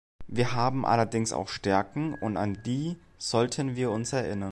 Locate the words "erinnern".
4.13-4.39